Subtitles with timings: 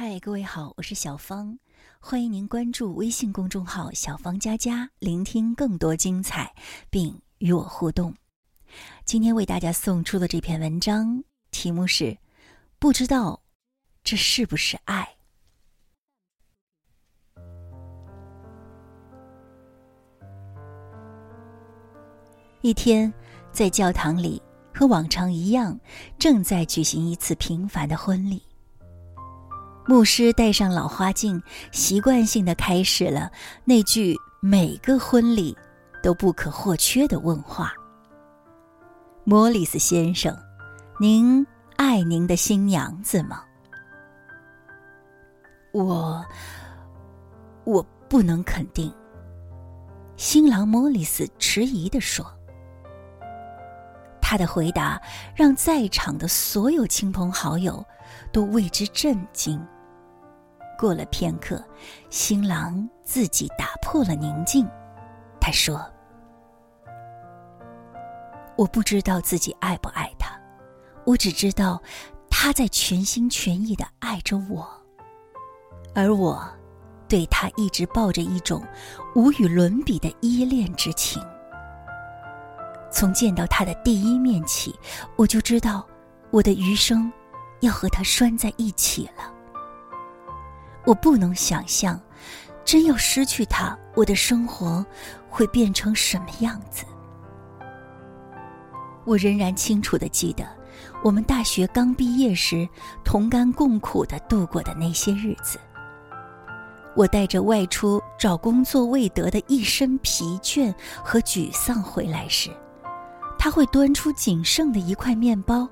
[0.00, 1.58] 嗨，各位好，我是小芳，
[1.98, 6.54] 欢迎您关注微信公众号“小芳佳佳”，聆听更多精彩，
[6.88, 8.14] 并与我互动。
[9.04, 12.16] 今天为大家送出的这篇文章题目是：
[12.78, 13.42] 不知道
[14.04, 15.16] 这是不是爱。
[22.60, 23.12] 一天，
[23.50, 24.40] 在教堂里，
[24.72, 25.76] 和往常一样，
[26.20, 28.40] 正在举行一次平凡的婚礼。
[29.88, 33.32] 牧师戴上老花镜，习惯性的开始了
[33.64, 35.56] 那句每个婚礼
[36.02, 37.72] 都不可或缺的问话
[39.24, 40.36] ：“莫里斯先生，
[41.00, 41.46] 您
[41.76, 43.42] 爱您的新娘子吗？”
[45.72, 46.22] 我，
[47.64, 48.92] 我不能肯定。
[50.18, 52.30] 新郎莫里斯迟疑的说。
[54.20, 55.00] 他的回答
[55.34, 57.82] 让在场的所有亲朋好友
[58.30, 59.58] 都为之震惊。
[60.78, 61.60] 过了片刻，
[62.08, 64.64] 新郎自己打破了宁静，
[65.40, 65.84] 他说
[68.56, 70.38] ：“我不知道自己爱不爱他，
[71.04, 71.82] 我只知道
[72.30, 74.68] 他在全心全意的爱着我，
[75.96, 76.48] 而我
[77.08, 78.64] 对他一直抱着一种
[79.16, 81.20] 无与伦比的依恋之情。
[82.88, 84.78] 从见到他的第一面起，
[85.16, 85.84] 我就知道
[86.30, 87.12] 我的余生
[87.62, 89.34] 要和他拴在一起了。”
[90.88, 92.00] 我不能想象，
[92.64, 94.82] 真要失去他，我的生活
[95.28, 96.82] 会变成什么样子。
[99.04, 100.48] 我仍然清楚的记得，
[101.04, 102.66] 我们大学刚毕业时
[103.04, 105.58] 同甘共苦的度过的那些日子。
[106.96, 112.48] 我带着外出找工作未得的一身疲倦和沮丧回来时，
[113.38, 115.68] 他会端出仅剩的一块面包，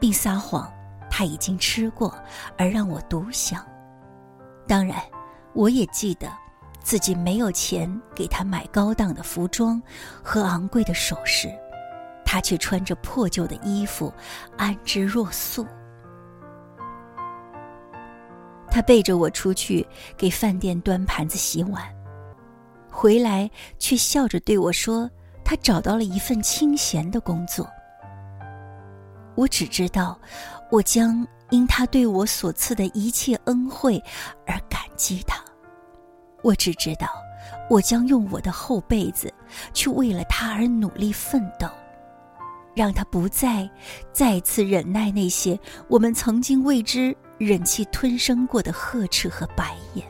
[0.00, 0.72] 并撒谎
[1.10, 2.14] 他已经吃过，
[2.56, 3.62] 而让我独享。
[4.68, 5.00] 当然，
[5.52, 6.28] 我也记得
[6.82, 9.80] 自己没有钱给他买高档的服装
[10.22, 11.48] 和昂贵的首饰，
[12.24, 14.12] 他却穿着破旧的衣服，
[14.56, 15.64] 安之若素。
[18.68, 19.86] 他背着我出去
[20.16, 21.82] 给饭店端盘子、洗碗，
[22.90, 23.48] 回来
[23.78, 25.08] 却笑着对我说
[25.44, 27.66] ：“他找到了一份清闲的工作。”
[29.36, 30.18] 我只知道，
[30.70, 31.26] 我将。
[31.50, 34.02] 因他对我所赐的一切恩惠
[34.46, 35.40] 而感激他，
[36.42, 37.08] 我只知道，
[37.70, 39.32] 我将用我的后辈子
[39.72, 41.68] 去为了他而努力奋斗，
[42.74, 43.68] 让他不再
[44.12, 45.58] 再次忍耐那些
[45.88, 50.06] 我们曾经为之忍气吞声过的呵斥和白眼。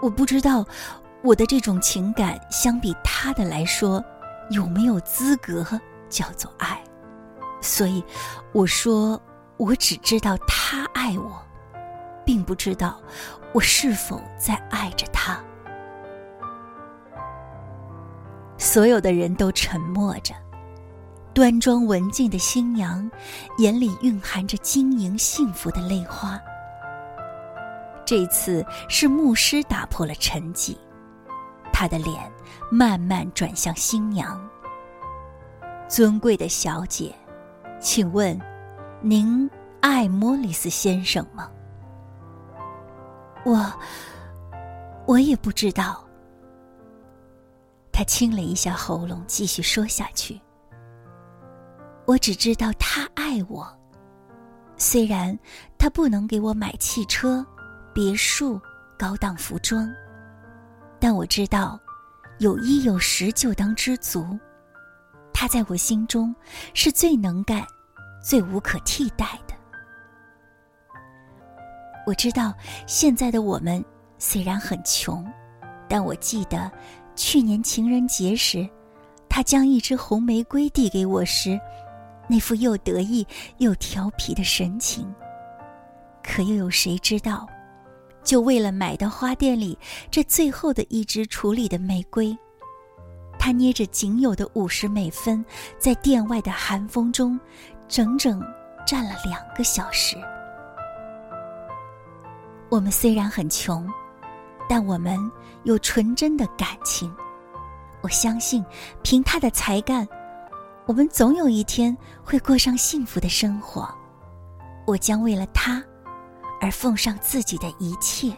[0.00, 0.64] 我不知道
[1.22, 4.04] 我的这种情感相比他的来说
[4.50, 5.66] 有没有资格
[6.08, 6.78] 叫做爱。
[7.64, 8.04] 所以，
[8.52, 9.18] 我说，
[9.56, 11.42] 我只知道他爱我，
[12.22, 13.00] 并不知道
[13.54, 15.42] 我是否在爱着他。
[18.58, 20.34] 所有的人都沉默着，
[21.32, 23.10] 端庄文静的新娘
[23.56, 26.38] 眼里蕴含着晶莹幸福的泪花。
[28.04, 30.76] 这次是牧师打破了沉寂，
[31.72, 32.30] 他的脸
[32.70, 34.38] 慢慢转向新娘，
[35.88, 37.14] 尊贵的小姐。
[37.84, 38.40] 请问，
[39.02, 39.48] 您
[39.82, 41.50] 爱莫里斯先生吗？
[43.44, 43.70] 我，
[45.06, 46.02] 我也不知道。
[47.92, 50.40] 他清了一下喉咙，继续说下去。
[52.06, 53.70] 我只知道他爱我，
[54.78, 55.38] 虽然
[55.76, 57.46] 他不能给我买汽车、
[57.92, 58.58] 别墅、
[58.98, 59.92] 高档服装，
[60.98, 61.78] 但我知道，
[62.38, 64.26] 有衣有食就当知足。
[65.34, 66.34] 他在我心中
[66.72, 67.62] 是最能干。
[68.24, 69.54] 最无可替代的。
[72.06, 72.54] 我知道
[72.86, 73.84] 现在的我们
[74.18, 75.24] 虽然很穷，
[75.88, 76.70] 但我记得
[77.14, 78.68] 去年情人节时，
[79.28, 81.60] 他将一支红玫瑰递给我时，
[82.28, 83.26] 那副又得意
[83.58, 85.12] 又调皮的神情。
[86.22, 87.46] 可又有谁知道，
[88.22, 89.78] 就为了买到花店里
[90.10, 92.36] 这最后的一支处理的玫瑰，
[93.38, 95.44] 他捏着仅有的五十美分，
[95.78, 97.38] 在店外的寒风中。
[97.88, 98.40] 整整
[98.86, 100.16] 站了两个小时。
[102.70, 103.88] 我们虽然很穷，
[104.68, 105.18] 但我们
[105.62, 107.14] 有纯真的感情。
[108.02, 108.64] 我相信，
[109.02, 110.06] 凭他的才干，
[110.86, 113.88] 我们总有一天会过上幸福的生活。
[114.86, 115.82] 我将为了他
[116.60, 118.30] 而奉上自己的一切。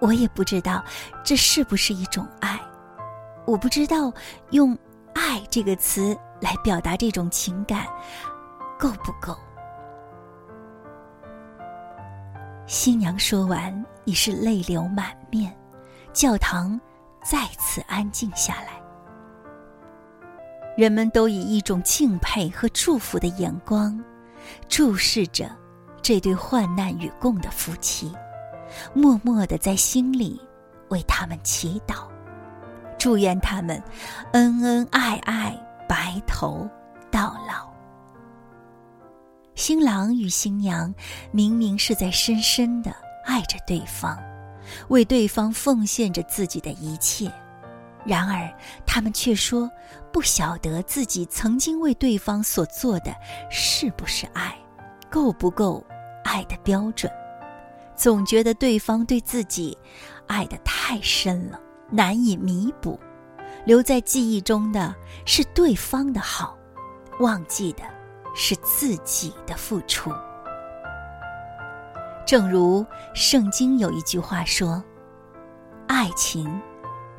[0.00, 0.82] 我也不知道
[1.22, 2.60] 这是不是一种爱，
[3.46, 4.12] 我不知道
[4.50, 4.76] 用
[5.14, 6.16] “爱”这个词。
[6.44, 7.86] 来表达这种情感，
[8.78, 9.34] 够不够？
[12.66, 15.56] 新娘说完，已是泪流满面，
[16.12, 16.78] 教堂
[17.24, 18.78] 再次安静下来。
[20.76, 23.98] 人们都以一种敬佩和祝福的眼光，
[24.68, 25.50] 注视着
[26.02, 28.14] 这对患难与共的夫妻，
[28.92, 30.38] 默默的在心里
[30.90, 32.06] 为他们祈祷，
[32.98, 33.82] 祝愿他们
[34.32, 35.58] 恩恩爱爱，
[35.88, 36.68] 白头
[37.10, 37.72] 到老。
[39.54, 40.92] 新郎与新娘
[41.30, 42.94] 明明是在深深的
[43.24, 44.18] 爱着对方，
[44.88, 47.30] 为对方奉献着自己的一切，
[48.04, 48.52] 然而
[48.84, 49.70] 他们却说
[50.12, 53.14] 不晓得自己曾经为对方所做的
[53.48, 54.56] 是不是爱，
[55.08, 55.84] 够不够
[56.24, 57.10] 爱的标准，
[57.94, 59.78] 总觉得对方对自己
[60.26, 61.60] 爱的太深了，
[61.90, 62.98] 难以弥补，
[63.64, 64.94] 留在记忆中的
[65.24, 66.56] 是对方的好，
[67.20, 67.82] 忘记的。
[68.36, 70.12] 是自己的付出，
[72.26, 72.84] 正如
[73.14, 74.82] 圣经有一句话说
[75.86, 76.60] ：“爱情，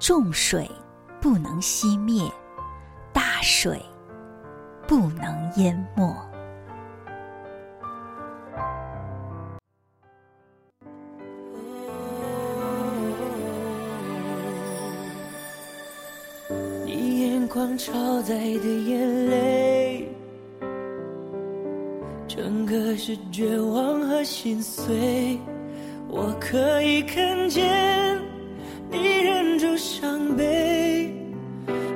[0.00, 0.68] 重水
[1.20, 2.28] 不能熄灭，
[3.12, 3.80] 大水
[4.88, 6.12] 不能淹没。”
[17.56, 20.06] 光超载的眼泪。
[22.28, 25.38] 整个是绝望和心碎，
[26.06, 28.20] 我可以看见
[28.90, 31.10] 你忍住伤悲，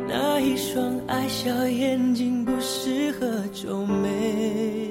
[0.09, 4.90] 那一双爱笑眼睛不适合皱眉。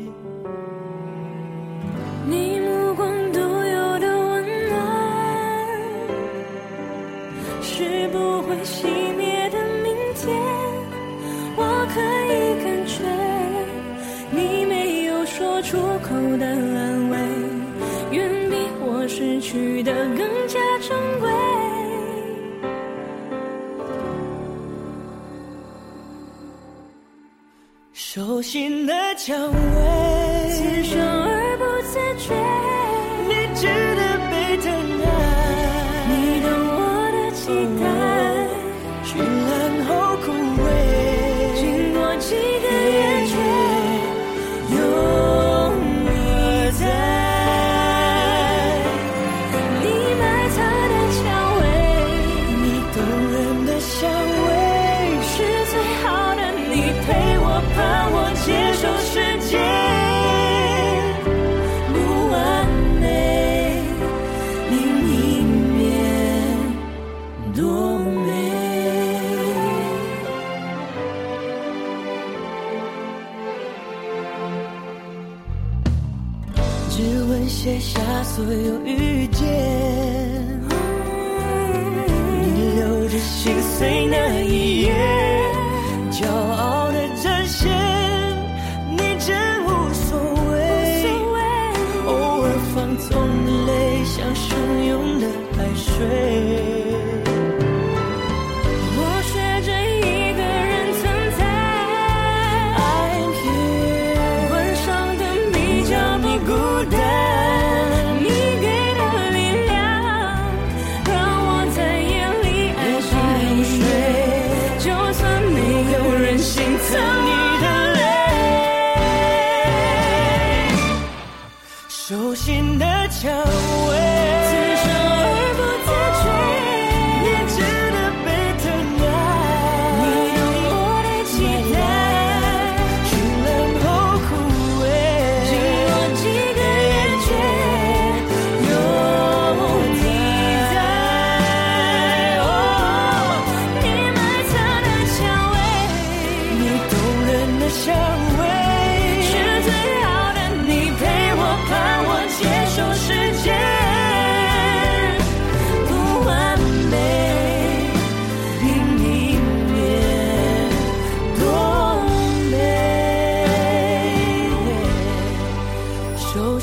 [28.19, 31.38] 手心的蔷薇，
[78.39, 79.45] 所有遇见，
[82.41, 84.93] 你留着心碎那一夜，
[86.09, 87.69] 骄傲的展现，
[88.91, 90.17] 你真无所
[90.53, 90.55] 谓，
[92.07, 92.13] 偶
[92.43, 93.09] 尔放纵
[93.45, 94.47] 的泪像汹
[94.87, 95.27] 涌的
[95.57, 96.48] 海水。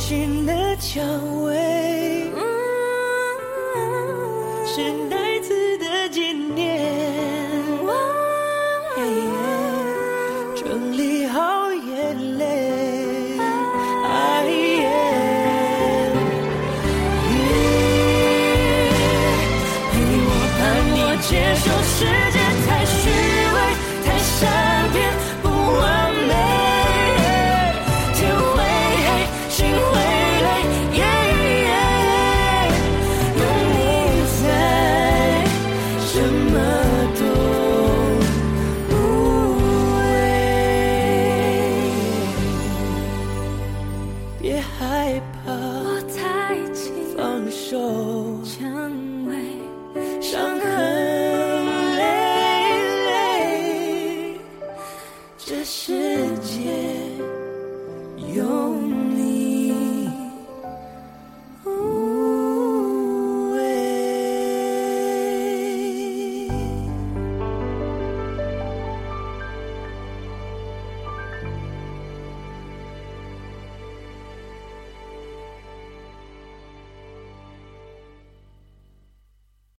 [0.08, 1.02] 心的蔷
[1.42, 2.30] 薇。